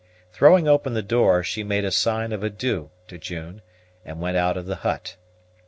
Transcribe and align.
Throwing 0.33 0.67
open 0.67 0.95
the 0.95 1.03
door, 1.03 1.43
she 1.43 1.61
made 1.63 1.85
a 1.85 1.91
sign 1.91 2.31
of 2.31 2.41
adieu 2.41 2.89
to 3.07 3.19
June, 3.19 3.61
and 4.03 4.19
went 4.19 4.35
out 4.35 4.57
of 4.57 4.65
the 4.65 4.77
hut. 4.77 5.15